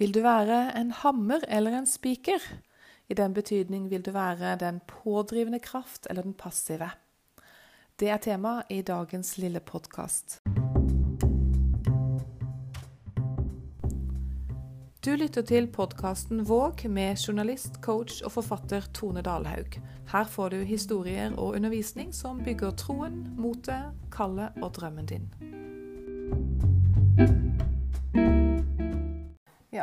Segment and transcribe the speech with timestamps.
[0.00, 2.40] Vil du være en hammer eller en spiker?
[3.08, 6.88] I den betydning vil du være den pådrivende kraft eller den passive.
[8.00, 10.40] Det er tema i dagens lille podkast.
[15.04, 19.80] Du lytter til podkasten Våg med journalist, coach og forfatter Tone Dalhaug.
[20.12, 25.28] Her får du historier og undervisning som bygger troen, motet, kallet og drømmen din.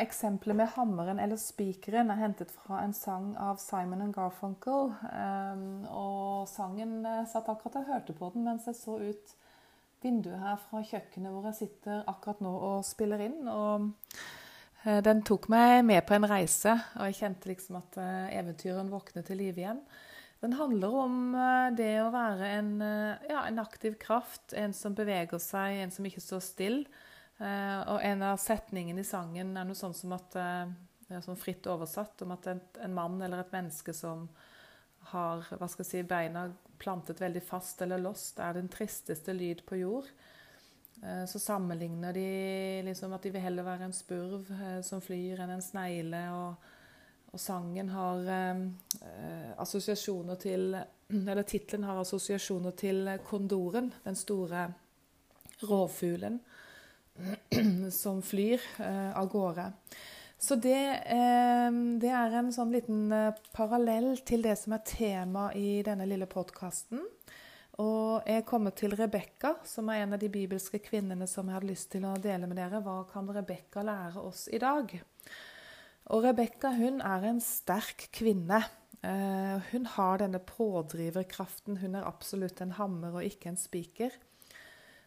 [0.00, 4.94] Eksempelet med hammeren eller spikeren er hentet fra en sang av Simon Garfunkel.
[5.12, 9.34] Um, og sangen uh, satt akkurat og hørte på den mens jeg så ut
[10.00, 13.42] vinduet her fra kjøkkenet hvor jeg sitter akkurat nå og spiller inn.
[13.52, 13.90] Og
[14.86, 18.88] uh, den tok meg med på en reise, og jeg kjente liksom at uh, eventyren
[18.92, 19.84] våknet til live igjen.
[20.40, 21.16] Den handler om
[21.76, 26.22] det å være en, ja, en aktiv kraft, en som beveger seg, en som ikke
[26.24, 27.02] står stille.
[27.40, 31.64] Uh, og en av setningene i sangen er noe sånn som at er sånn fritt
[31.72, 34.26] oversatt om at en, en, mann eller et menneske som
[35.10, 36.44] har hva skal jeg si, beina
[36.78, 40.12] plantet veldig fast eller lost, er den tristeste lyd på jord.
[41.00, 42.28] Uh, så sammenligner de
[42.90, 44.52] liksom at de vil heller være en spurv
[44.84, 46.22] som flyr, enn en snegle.
[46.36, 46.70] Og,
[47.32, 48.32] og sangen har
[49.64, 50.74] assosiasjoner til
[51.30, 54.68] Eller tittelen har assosiasjoner til kondoren, den store
[55.64, 56.36] rovfuglen
[57.90, 59.72] som flyr eh, av gårde.
[60.38, 61.68] Så det, eh,
[62.00, 66.28] det, er en sånn liten eh, parallell til det som er tema i denne lille
[66.30, 67.04] podkasten.
[67.80, 71.70] Og jeg kommer til Rebekka, som er en av de bibelske kvinnene som jeg hadde
[71.70, 72.82] lyst til å dele med dere.
[72.84, 74.92] Hva kan Rebekka lære oss i dag?
[76.12, 78.60] Og Rebekka er en sterk kvinne.
[79.00, 81.78] Hun har denne pådriverkraften.
[81.80, 84.18] Hun er absolutt en hammer og ikke en spiker.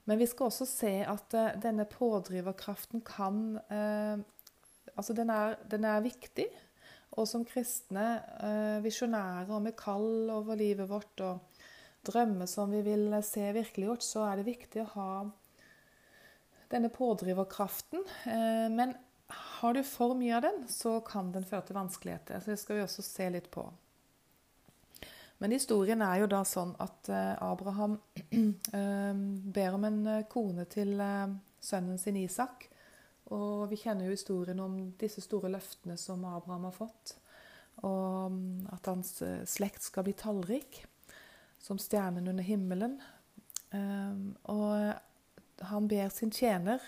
[0.10, 4.20] Men vi skal også se at uh, denne pådriverkraften kan uh,
[4.94, 6.46] Altså, den er, den er, viktig.
[7.18, 11.64] Og som kristne uh, visjonærer med kall over livet vårt og
[12.06, 15.08] drømmer som vi vil se virkeliggjort, så er det viktig å ha
[16.70, 18.04] denne pådriverkraften.
[18.76, 18.94] men
[19.34, 22.42] har du for mye av den, så kan den føre til vanskeligheter.
[22.44, 23.66] Så det skal vi også se litt på.
[25.38, 27.98] Men historien er jo da sånn at eh, Abraham
[28.80, 29.14] eh,
[29.56, 30.96] ber om en eh, kone til
[31.64, 32.70] sønnen sin Isak.
[33.34, 37.16] Og vi kjenner jo historien om disse store løftene som Abraham har fått.
[37.82, 39.16] Og mm, at hans
[39.50, 40.84] slekt skal bli tallrik,
[41.64, 43.00] som stjernen under himmelen.
[43.74, 46.84] Og han ber sin tjener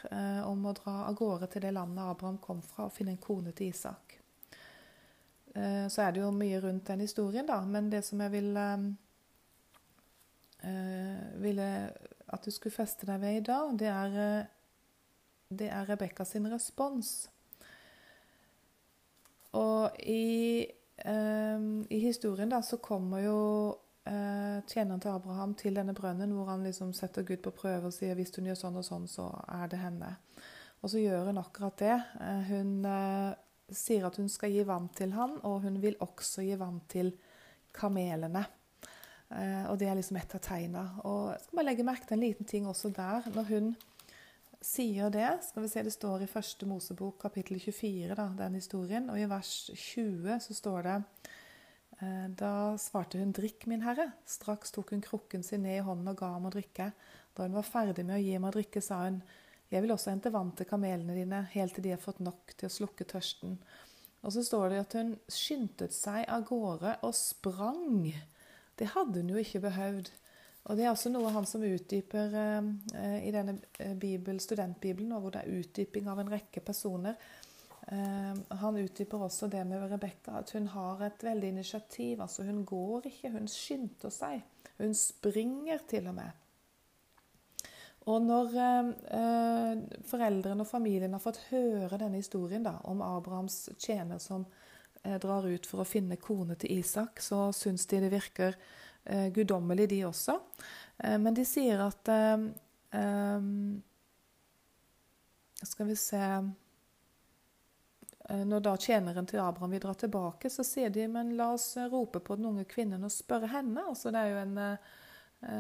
[0.46, 3.56] om å dra av gårde til det landet Abraham kom fra, og finne en kone
[3.56, 4.05] til Isak.
[5.56, 7.62] Eh, så er det jo mye rundt den historien, da.
[7.66, 8.92] Men det som jeg vil uh,
[11.42, 11.70] ville
[12.34, 14.46] at du skulle feste deg ved i dag, det er,
[15.54, 17.30] det er Rebekka sin respons.
[19.54, 23.40] Og i, i, historien da, så kommer jo
[24.06, 28.18] tjeneren til Abraham til denne brønnen, hvor han liksom setter Gud på prøve og sier
[28.18, 29.30] hvis hun gjør sånn og sånn, så
[29.62, 30.16] er det henne.
[30.82, 31.96] Og så gjør hun akkurat det.
[32.50, 32.74] Hun
[33.78, 37.12] sier at hun skal gi vann til han, og hun vil også gi vann til
[37.76, 38.46] kamelene.
[39.34, 40.86] Eh, og det er liksom et av tegna.
[41.04, 43.28] Og jeg skal bare legge merke til en liten ting også der.
[43.36, 43.72] Når hun
[44.66, 49.10] sier det, skal vi se det står i første Mosebok kapittel 24, da, den historien,
[49.14, 50.96] og i vers 20 så står det
[52.02, 56.10] eh, da svarte hun, 'Drikk, min herre.' Straks tok hun krukken sin ned i hånden
[56.14, 56.92] og ga ham å drikke.
[57.36, 59.22] Da hun var ferdig med å gi ham å drikke, sa hun,
[59.72, 62.70] jeg vil også hente vann til kamelene dine, helt til de har fått nok til
[62.70, 63.58] å slukke tørsten.
[64.26, 68.10] Og så står det at hun skyndte seg av gårde og sprang.
[68.78, 70.12] Det hadde hun jo ikke behøvd.
[70.66, 75.36] Og Det er også noe han som utdyper eh, i denne eh, bibel, studentbibelen, hvor
[75.36, 77.20] det er utdyping av en rekke personer.
[77.86, 82.22] Eh, han utdyper også det med Rebekka, at hun har et veldig initiativ.
[82.22, 84.42] altså Hun går ikke, hun skynder seg.
[84.80, 86.45] Hun springer til og med.
[88.06, 94.20] Og når eh, foreldrene og familien har fått høre denne historien da, om Abrahams tjener
[94.22, 94.46] som
[95.02, 98.54] eh, drar ut for å finne kone til Isak, så syns de det virker
[99.10, 100.38] eh, guddommelig, de også.
[101.02, 102.46] Eh, men de sier at eh,
[103.00, 103.50] eh,
[105.66, 106.20] Skal vi se
[108.46, 112.20] Når da tjeneren til Abraham vil dra tilbake, så sier de men la oss rope
[112.22, 113.82] på den unge kvinnen og spørre henne.
[113.90, 114.78] Altså, det er jo en Eh,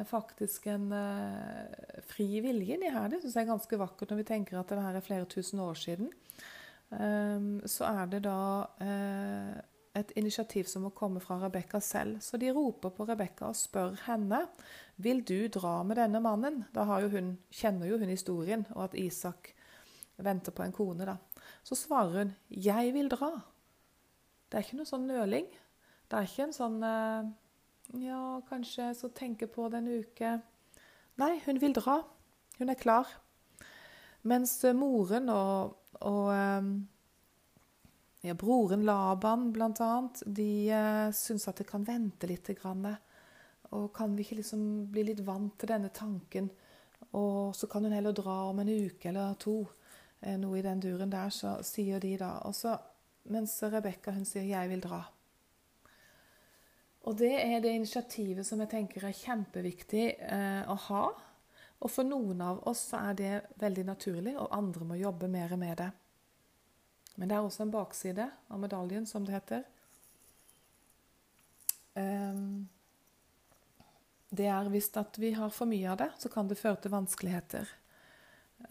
[0.09, 3.09] faktisk en uh, fri vilje inni her.
[3.11, 5.61] Det syns jeg er ganske vakkert når vi tenker at det her er flere tusen
[5.61, 6.09] år siden.
[6.89, 8.39] Um, så er det da
[8.81, 9.55] uh,
[9.95, 12.19] et initiativ som må komme fra Rebekka selv.
[12.21, 14.41] Så de roper på Rebekka og spør henne
[15.01, 16.63] vil du dra med denne mannen.
[16.75, 19.53] Da jo hun, kjenner jo hun historien, og at Isak
[20.17, 21.05] venter på en kone.
[21.05, 21.17] da.
[21.63, 23.41] så svarer hun 'Jeg vil dra'.
[24.49, 25.47] Det er ikke noe sånn nøling.
[26.09, 27.31] Det er ikke en sånn eh,
[27.93, 30.41] 'Ja, kanskje skal tenke på det en uke'.
[31.17, 32.01] Nei, hun vil dra.
[32.57, 33.07] Hun er klar.
[34.23, 36.31] Mens moren og, og
[38.25, 42.49] ja, broren Laban, annet, de uh, syns at det kan vente litt.
[43.71, 46.49] Og kan vi ikke liksom bli litt vant til denne tanken?
[47.13, 49.67] Og så kan hun heller dra om en uke eller to.
[50.21, 52.39] Eh, noe i den duren der, så sier de da.
[52.49, 52.77] Også,
[53.29, 55.14] mens Rebekka sier 'jeg vil dra'.
[57.05, 61.03] Og det er det initiativet som jeg tenker er kjempeviktig eh, å ha.
[61.85, 65.53] Og for noen av oss så er det veldig naturlig, og andre må jobbe mer
[65.59, 65.91] med det.
[67.15, 69.63] Men det er også en bakside av medaljen, som det heter.
[71.95, 72.65] Um,
[74.35, 76.95] det er hvis at vi har for mye av det, så kan det føre til
[76.95, 77.69] vanskeligheter.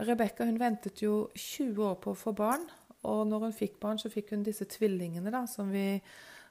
[0.05, 2.67] Rebekka ventet jo 20 år på å få barn,
[3.05, 6.01] og når hun fikk barn, så fikk hun disse tvillingene da, som vi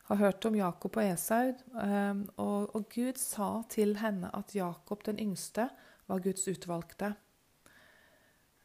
[0.09, 1.53] har hørt om, Jakob og Esau.
[1.83, 5.69] Ehm, og, og, Gud sa til henne at Jakob den yngste
[6.07, 7.13] var Guds utvalgte.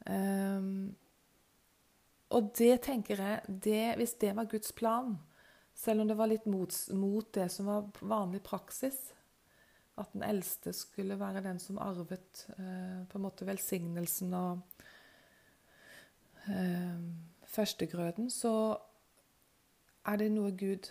[0.09, 0.97] Um,
[2.35, 5.17] og det tenker jeg, det, hvis det var Guds plan,
[5.75, 8.99] selv om det var litt mot, mot det som var vanlig praksis,
[9.99, 14.85] at den eldste skulle være den som arvet eh, på en måte velsignelsen og
[16.53, 17.01] eh,
[17.51, 18.53] førstegrøden, så
[20.07, 20.87] er det noe Gud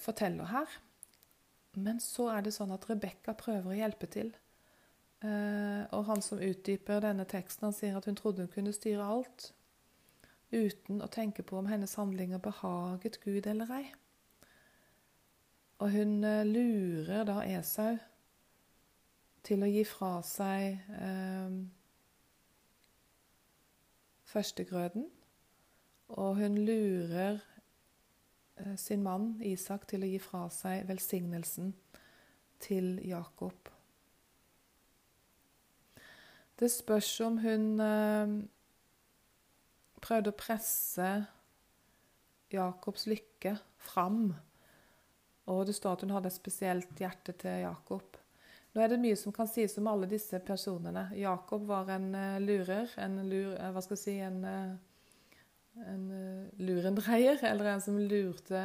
[0.00, 0.78] forteller her.
[1.76, 4.32] Men så er det sånn at Rebekka prøver å hjelpe til.
[5.24, 9.04] Eh, og han som utdyper denne teksten, han sier at hun trodde hun kunne styre
[9.04, 9.50] alt,
[10.52, 13.86] uten å tenke på om hennes handlinger behaget Gud eller ei.
[15.84, 17.96] Og hun eh, lurer da Esau
[19.46, 21.58] til å gi fra seg eh,
[24.32, 25.10] førstegrøden.
[26.16, 27.40] Og hun lurer
[28.80, 31.74] sin mann Isak til å gi fra seg velsignelsen
[32.62, 33.70] til Jakob.
[36.56, 38.30] Det spørs om hun eh,
[40.00, 41.08] prøvde å presse
[42.52, 44.30] Jakobs lykke fram.
[45.52, 48.16] Og det står at hun hadde et spesielt hjerte til Jakob.
[48.72, 51.06] Nå er det mye som kan sies om alle disse personene.
[51.16, 54.40] Jakob var en uh, lurer, en lur, hva skal jeg si, en,
[55.84, 56.06] en
[56.56, 58.62] lurendreier, eller en som lurte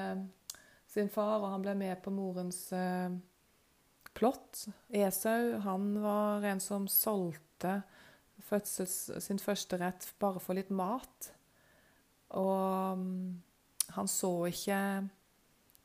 [0.91, 2.63] sin far, og han ble med på morens
[4.17, 4.65] plott.
[4.89, 7.81] Esau, han var en som solgte
[8.51, 11.31] fødsels, sin første rett bare for litt mat.
[12.37, 13.41] Og um,
[13.95, 14.79] han så ikke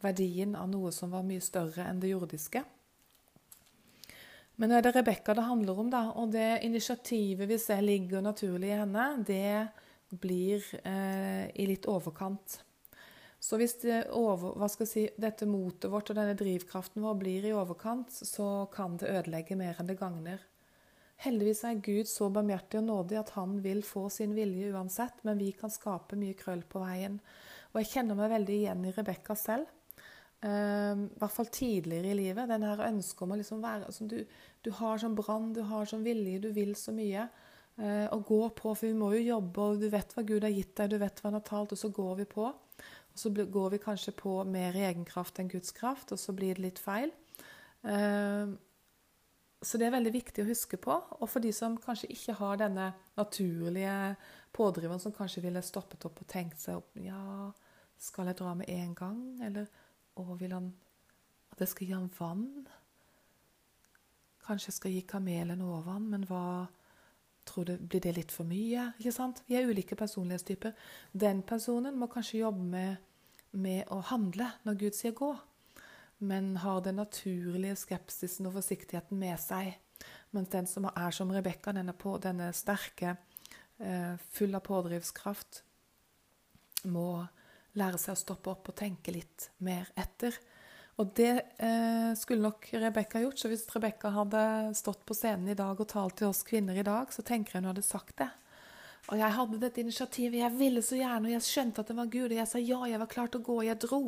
[0.05, 2.63] verdien av noe som var mye større enn det jordiske.
[4.57, 6.03] Men nå er det Rebekka det handler om, da.
[6.17, 9.67] Og det initiativet vi ser ligger naturlig i henne, det
[10.11, 12.61] blir eh, i litt overkant.
[13.39, 14.57] Så hvis det over,
[14.89, 19.59] si, dette motet vårt og denne drivkraften vår blir i overkant, så kan det ødelegge
[19.59, 20.43] mer enn det gagner.
[21.25, 25.39] Heldigvis er Gud så barmhjertig og nådig at han vil få sin vilje uansett, men
[25.41, 27.21] vi kan skape mye krøll på veien.
[27.73, 29.71] Og jeg kjenner meg veldig igjen i Rebekka selv.
[30.45, 32.51] Um, I hvert fall tidligere i livet.
[32.51, 34.19] Den her ønsket om å liksom være altså du,
[34.63, 37.25] du, har sånn brann, du har sånn vilje, du vil så mye.
[37.77, 40.55] Uh, og gå på, for vi må jo jobbe, og du vet hva Gud har
[40.55, 42.47] gitt deg, du vet hva han har talt, og så går vi på.
[42.47, 46.33] Og så går vi kanskje på mer i egen kraft enn Guds kraft, og så
[46.37, 47.13] blir det litt feil.
[47.85, 48.57] Uh,
[49.67, 50.95] så det er veldig viktig å huske på.
[51.21, 53.95] Og for de som kanskje ikke har denne naturlige
[54.57, 57.51] pådriveren, som kanskje ville stoppet opp og tenkt seg opp Ja,
[57.97, 59.69] skal jeg dra med en gang, eller
[60.17, 60.71] og vil han
[61.53, 62.67] at jeg skal gi ham vann?
[64.47, 66.67] Kanskje jeg skal gi kamelen overvann, men hva
[67.47, 68.91] tror du, Blir det litt for mye?
[68.99, 69.43] Ikke sant?
[69.49, 70.75] Vi er ulike personlighetstyper.
[71.13, 72.97] Den personen må kanskje jobbe med,
[73.53, 75.33] med å handle når Gud sier gå,
[76.27, 79.77] men har den naturlige skepsisen og forsiktigheten med seg.
[80.37, 83.17] Mens den som er som Rebekka, denne, denne sterke,
[83.79, 85.63] eh, full av pådrivskraft,
[86.87, 87.27] må
[87.77, 90.37] lære seg å stoppe opp og tenke litt mer etter.
[90.97, 93.41] Og det eh, skulle nok Rebekka gjort.
[93.41, 94.43] Så hvis Rebekka hadde
[94.79, 97.65] stått på scenen i dag og talt til oss kvinner i dag, så tenker jeg
[97.65, 98.31] hun hadde sagt det.
[99.07, 102.09] Og jeg hadde dette initiativet, jeg ville så gjerne, og jeg skjønte at det var
[102.11, 102.31] Gud.
[102.31, 104.01] Og jeg sa ja, jeg var klar til å gå, og jeg dro.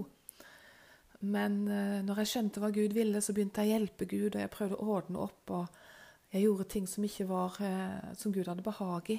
[1.28, 4.42] Men eh, når jeg skjønte hva Gud ville, så begynte jeg å hjelpe Gud, og
[4.42, 5.54] jeg prøvde å ordne opp.
[5.54, 5.84] og
[6.32, 9.18] jeg gjorde ting som ikke var eh, som Gud hadde behag i.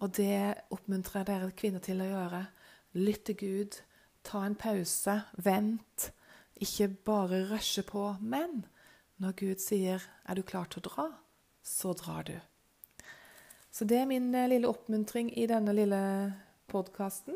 [0.00, 2.40] Og det oppmuntrer jeg dere kvinner til å gjøre.
[2.96, 3.80] Lytt til Gud.
[4.24, 5.18] Ta en pause.
[5.44, 6.08] Vent.
[6.60, 8.16] Ikke bare rushe på.
[8.20, 8.64] Men
[9.18, 11.18] når Gud sier 'Er du klar til å dra?',
[11.62, 12.40] så drar du.
[13.70, 16.34] Så det er min eh, lille oppmuntring i denne lille
[16.70, 17.34] podkasten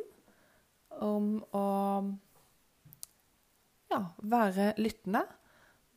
[1.00, 1.66] om å
[3.90, 5.24] ja, være lyttende.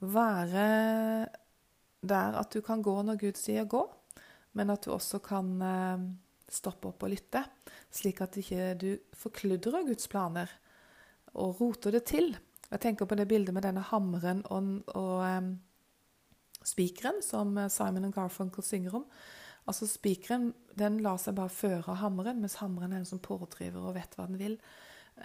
[0.02, 0.66] Være
[2.02, 3.84] der at du kan gå når Gud sier gå,
[4.58, 6.08] men at du også kan eh,
[6.52, 7.44] stoppe opp og lytte,
[7.94, 10.50] slik at ikke du forkludrer Guds planer
[11.38, 12.34] og roter det til.
[12.72, 15.52] Jeg tenker på det bildet med denne hammeren og, og um,
[16.64, 19.06] spikeren som Simon og Garfunkel synger om.
[19.68, 23.84] Altså Spikeren den lar seg bare føre av hammeren, mens hammeren er en som pådriver
[23.84, 24.58] og vet hva den vil.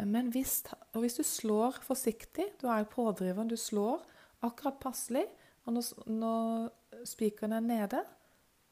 [0.04, 0.58] Men hvis,
[0.92, 4.02] og hvis du slår forsiktig, du er pådriveren, du slår
[4.44, 5.24] akkurat passelig,
[5.64, 8.02] og når, når spikeren er nede,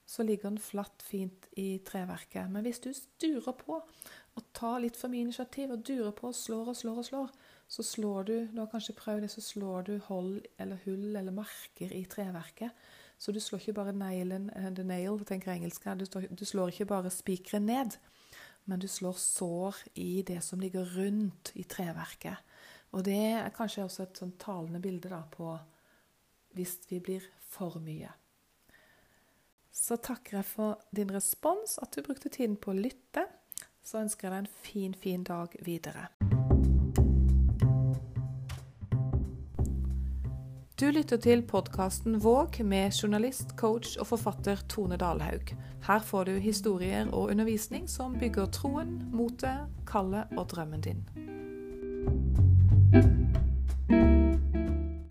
[0.06, 2.50] så ligger den flatt, fint i treverket.
[2.52, 2.90] Men hvis du
[3.22, 3.78] durer på
[4.34, 7.30] og tar litt for mye initiativ og durer på og slår og slår og slår,
[7.68, 11.34] så slår du du har kanskje prøvd det, så slår du hold eller hull eller
[11.34, 12.70] marker i treverket.
[13.18, 15.94] Så du slår ikke bare nailen, eh, the nail, tenker jeg engelsk her.
[15.94, 17.96] Du, du slår ikke bare spikeren ned,
[18.64, 22.36] men du slår sår i det som ligger rundt i treverket.
[22.92, 25.56] Og det er kanskje også et sånn talende bilde da på
[26.54, 28.12] hvis vi blir for mye.
[29.74, 33.26] Så takker jeg for din respons, at du brukte tiden på å lytte.
[33.84, 36.08] Så ønsker jeg deg en fin, fin dag videre.
[40.84, 45.54] Du lytter til podkasten Våg med journalist, coach og forfatter Tone Dalhaug.
[45.86, 52.43] Her får du historier og undervisning som bygger troen, motet, kallet og drømmen din.